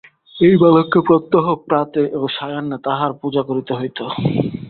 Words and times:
এই 0.35 0.55
বালককে 0.57 0.99
প্রত্যহ 1.07 1.45
প্রাতে 1.67 2.03
ও 2.13 2.23
সায়াহ্নে 2.37 2.77
তাঁহার 2.85 3.11
পূজা 3.21 3.41
করিতে 3.49 3.73
হইত। 3.73 3.99